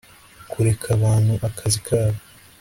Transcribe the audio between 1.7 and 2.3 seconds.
kabo